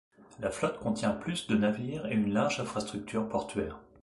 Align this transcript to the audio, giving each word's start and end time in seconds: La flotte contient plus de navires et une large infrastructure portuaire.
La 0.39 0.49
flotte 0.49 0.79
contient 0.79 1.11
plus 1.11 1.45
de 1.45 1.55
navires 1.55 2.07
et 2.07 2.15
une 2.15 2.33
large 2.33 2.59
infrastructure 2.59 3.29
portuaire. 3.29 3.77